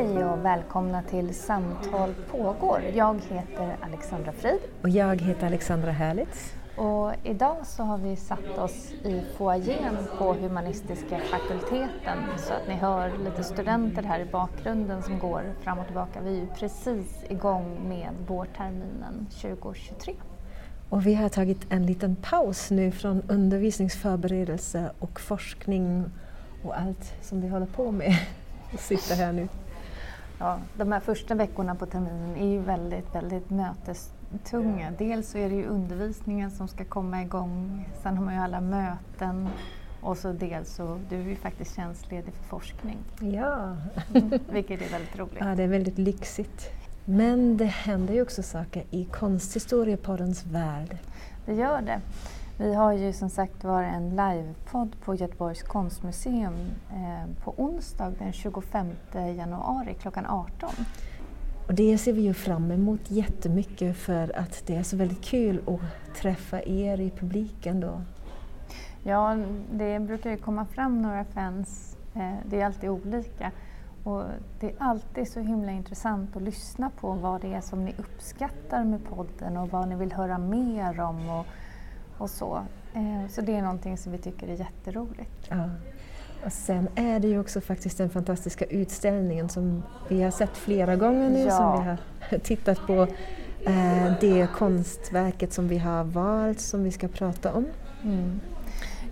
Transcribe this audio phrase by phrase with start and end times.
[0.00, 2.82] Hej och välkomna till Samtal pågår.
[2.94, 4.58] Jag heter Alexandra Frid.
[4.82, 6.54] Och jag heter Alexandra Härlitz.
[6.76, 12.74] Och idag så har vi satt oss i foajén på humanistiska fakulteten så att ni
[12.74, 16.20] hör lite studenter här i bakgrunden som går fram och tillbaka.
[16.20, 20.14] Vi är ju precis igång med vårterminen 2023.
[20.88, 26.04] Och vi har tagit en liten paus nu från undervisningsförberedelse och forskning
[26.64, 28.16] och allt som vi håller på med.
[28.72, 29.48] Vi sitter här nu.
[30.40, 34.90] Ja, de här första veckorna på terminen är ju väldigt, väldigt mötestunga.
[34.98, 38.60] Dels så är det ju undervisningen som ska komma igång, sen har man ju alla
[38.60, 39.48] möten
[40.00, 42.98] och så dels så, du är ju faktiskt tjänstledig för forskning.
[43.20, 43.76] Ja,
[44.14, 45.36] Mm, vilket är väldigt roligt.
[45.40, 46.70] ja det är väldigt lyxigt.
[47.04, 50.96] Men det händer ju också saker i konsthistoriepoddens värld.
[51.46, 52.00] Det gör det.
[52.60, 56.54] Vi har ju som sagt var en livepodd på Göteborgs konstmuseum
[56.90, 58.86] eh, på onsdag den 25
[59.36, 60.70] januari klockan 18.
[61.66, 65.60] Och det ser vi ju fram emot jättemycket för att det är så väldigt kul
[65.66, 68.00] att träffa er i publiken då.
[69.02, 69.36] Ja,
[69.72, 71.96] det brukar ju komma fram några fans.
[72.14, 73.50] Eh, det är alltid olika.
[74.04, 74.22] Och
[74.60, 78.84] det är alltid så himla intressant att lyssna på vad det är som ni uppskattar
[78.84, 81.46] med podden och vad ni vill höra mer om och,
[82.20, 82.62] och så.
[82.94, 85.46] Eh, Så det är någonting som vi tycker är jätteroligt.
[85.48, 85.70] Ja.
[86.44, 90.96] Och sen är det ju också faktiskt den fantastiska utställningen som vi har sett flera
[90.96, 91.50] gånger nu, Ja.
[91.50, 93.06] som vi har tittat på.
[93.66, 97.66] Eh, det konstverket som vi har valt som vi ska prata om.
[98.04, 98.40] Mm.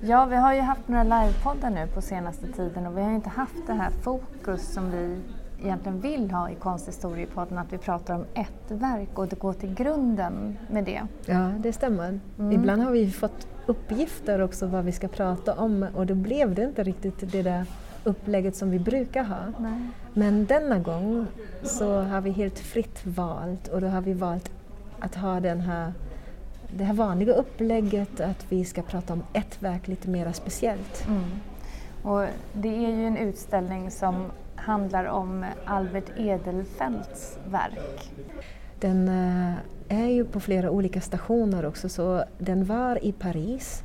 [0.00, 3.28] Ja, vi har ju haft några livepoddar nu på senaste tiden och vi har inte
[3.28, 5.18] haft det här fokus som vi
[5.62, 9.74] egentligen vill ha i konsthistoriepodden, att vi pratar om ett verk och det går till
[9.74, 11.02] grunden med det.
[11.26, 12.20] Ja, det stämmer.
[12.38, 12.52] Mm.
[12.52, 16.64] Ibland har vi fått uppgifter också vad vi ska prata om och då blev det
[16.64, 17.66] inte riktigt det där
[18.04, 19.36] upplägget som vi brukar ha.
[19.58, 19.80] Nej.
[20.14, 21.26] Men denna gång
[21.62, 24.50] så har vi helt fritt valt och då har vi valt
[24.98, 25.92] att ha den här,
[26.76, 31.06] det här vanliga upplägget att vi ska prata om ett verk lite mer speciellt.
[31.08, 31.24] Mm.
[32.02, 34.26] Och det är ju en utställning som
[34.64, 38.12] handlar om Albert Edelfelts verk.
[38.80, 39.54] Den eh,
[39.88, 43.82] är ju på flera olika stationer också så den var i Paris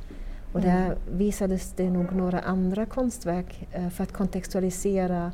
[0.52, 5.32] och där visades det nog några andra konstverk eh, för att kontextualisera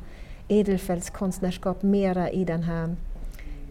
[0.48, 2.96] Edelfelts konstnärskap mera i den här,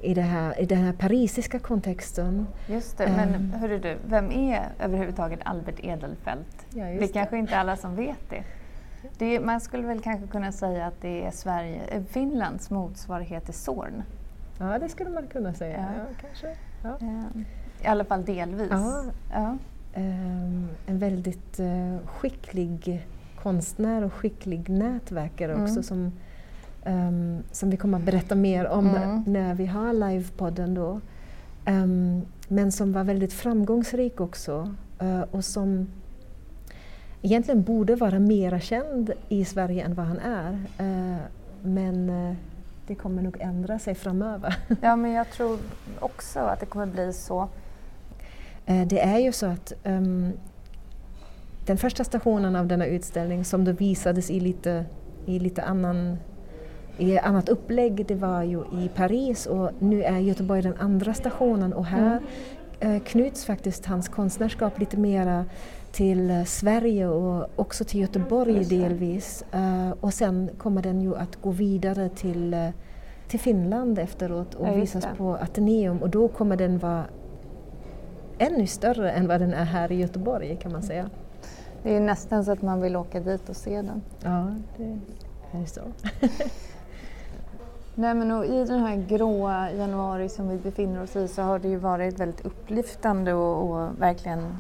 [0.02, 2.48] i det här, i den här parisiska kontexten.
[2.68, 3.52] Just det, men Ehm.
[3.54, 6.66] hörru du, vem är överhuvudtaget Albert Edelfelt?
[6.74, 8.44] Ja, det är kanske inte alla som vet det.
[9.18, 13.54] Det man skulle väl kanske kunna säga att det är Sverige, eh, Finlands motsvarighet till
[13.54, 14.04] Zorn.
[14.60, 15.78] Ja, det skulle man kunna säga.
[15.78, 16.04] Ja.
[16.10, 16.56] Ja, kanske.
[16.84, 16.98] Ja.
[17.08, 17.42] Eh,
[17.86, 18.72] I alla fall delvis.
[19.34, 19.58] Ja.
[19.94, 23.08] Ehm, en väldigt eh, skicklig
[23.42, 25.84] konstnär och skicklig nätverkare också Mm.
[25.84, 26.12] som,
[26.84, 29.24] ehm, som vi kommer att berätta mer om Mm.
[29.28, 31.02] när vi har livepodden då.
[31.66, 35.88] Ehm, men som var väldigt framgångsrik också eh, och som
[37.22, 40.54] egentligen borde vara mera känd i Sverige än vad han är.
[40.78, 41.18] Eh,
[41.62, 42.36] men eh,
[42.88, 44.56] det kommer nog ändra sig framöver.
[44.82, 45.60] ja, men jag tror
[46.00, 47.50] också att det kommer bli så.
[48.66, 50.32] Eh, Det är ju så att ehm,
[51.66, 54.86] den första stationen av denna utställning som då visades i lite,
[55.26, 56.18] i lite annan
[56.98, 61.74] i annat upplägg, det var ju i Paris och nu är Göteborg den andra stationen
[61.74, 62.20] och här
[62.80, 65.46] eh, knyts faktiskt hans konstnärskap lite mera
[65.92, 69.44] till eh, Sverige och också till Göteborg delvis.
[69.52, 72.70] Eh, och sen kommer den ju att gå vidare till, eh,
[73.28, 75.10] till Finland efteråt och Ja, visas det.
[75.18, 77.04] på Ateneum och då kommer den vara
[78.38, 81.10] ännu större än vad den är här i Göteborg kan man säga.
[81.84, 84.02] Det är nästan så att man vill åka dit och se den.
[84.24, 84.48] Ja,
[84.78, 85.00] det
[85.58, 85.82] är så.
[87.96, 91.60] Nej, men och I den här gråa januari som vi befinner oss i så har
[91.60, 94.58] det ju varit väldigt upplyftande och, och verkligen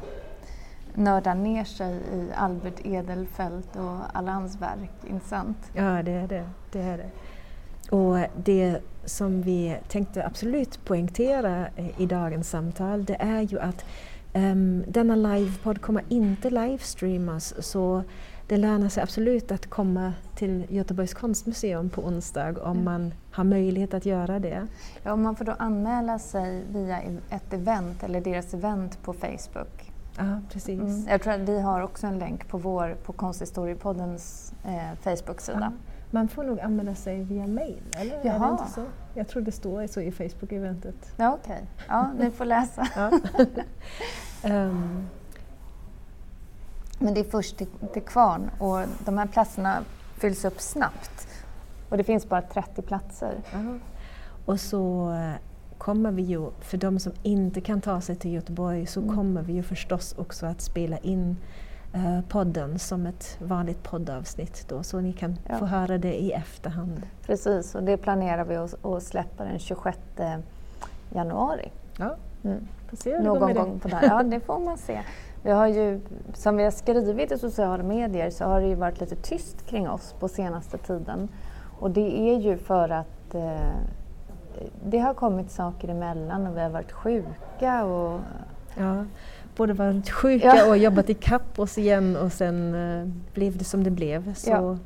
[0.93, 5.71] nörda ner sig i Albert Edelfelt och alla hans verk, inte sant?
[5.73, 6.49] Ja, det är det.
[6.71, 7.09] det, är det.
[7.95, 13.85] Och det som vi tänkte absolut poängtera eh, i dagens samtal det är ju att
[14.33, 18.03] um, denna livepodd kommer inte livestreamas så
[18.47, 22.83] det lönar sig absolut att komma till Göteborgs konstmuseum på onsdag om mm.
[22.83, 24.67] man har möjlighet att göra det.
[25.03, 29.91] Ja, man får då anmäla sig via ett event eller deras event på Facebook.
[30.19, 30.79] Ja, precis.
[30.79, 31.07] Mm.
[31.07, 35.59] Jag tror att vi har också en länk på vår på Konsthistoriepoddens eh, Facebook-sida.
[35.61, 35.71] Ja.
[36.11, 38.19] Man får nog anmäla sig via mail, eller?
[38.23, 38.35] Jaha.
[38.35, 38.85] Är det inte så?
[39.13, 41.13] Jag tror det står så i Facebook-eventet.
[41.17, 41.85] Ja, Okej, okay.
[41.87, 42.87] ja, ni får läsa.
[44.43, 45.07] um.
[46.99, 49.83] Men det är först till, till kvarn och de här platserna
[50.17, 51.27] fylls upp snabbt.
[51.89, 53.35] Och det finns bara 30 platser.
[53.55, 53.75] Uh
[54.45, 55.33] Och så eh,
[55.79, 59.15] kommer vi ju, för de som inte kan ta sig till Göteborg, så mm.
[59.15, 61.37] kommer vi ju förstås också att spela in
[61.95, 65.57] uh, podden som ett vanligt poddavsnitt då, så ni kan ja.
[65.57, 67.01] få höra det i efterhand.
[67.25, 69.97] Precis, och det planerar vi att, att släppa den 26
[71.09, 71.71] januari.
[71.97, 72.67] Ja, mm.
[73.23, 73.99] Någon gång på det.
[74.01, 75.01] Ja, det får man se.
[75.43, 76.01] Vi har ju,
[76.33, 79.89] som vi har skrivit i sociala medier så har det ju varit lite tyst kring
[79.89, 81.29] oss på senaste tiden.
[81.79, 83.75] Och det är ju för att eh,
[84.85, 87.85] det har kommit saker emellan och vi har varit sjuka.
[87.85, 88.19] Och...
[88.77, 89.05] Ja,
[89.55, 90.69] både varit sjuka ja.
[90.69, 94.33] och jobbat ikapp oss igen och sen eh, blev det som det blev.
[94.33, 94.77] Så ja.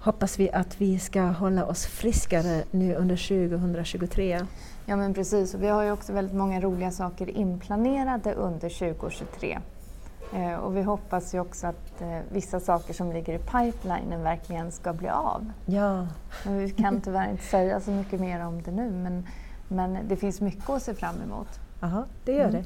[0.00, 4.40] hoppas vi att vi ska hålla oss friskare nu under 2023.
[4.86, 9.58] Ja men precis, och vi har ju också väldigt många roliga saker inplanerade under 2023.
[10.32, 14.72] Eh, och vi hoppas ju också att eh, vissa saker som ligger i pipelinen verkligen
[14.72, 15.52] ska bli av.
[15.66, 16.06] Ja.
[16.44, 19.26] Men vi kan tyvärr inte säga så mycket mer om det nu men,
[19.68, 21.60] men det finns mycket att se fram emot.
[21.80, 22.52] Ja, det gör mm.
[22.52, 22.64] det.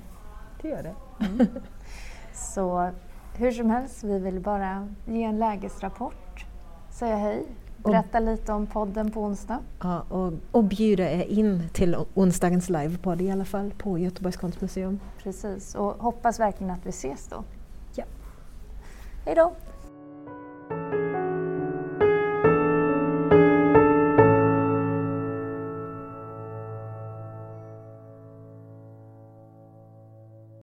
[0.63, 0.95] Det gör det.
[1.27, 1.47] Mm.
[2.33, 2.91] Så
[3.37, 6.47] hur som helst, vi vill bara ge en lägesrapport,
[6.91, 7.47] säga hej,
[7.85, 9.59] berätta lite om podden på onsdag.
[9.81, 15.01] Ja, och, och bjuda er in till onsdagens livepodd i alla fall på Göteborgs konstmuseum.
[15.23, 17.45] Precis, och hoppas verkligen att vi ses då.
[17.95, 18.05] Ja.
[19.25, 19.53] Hej då!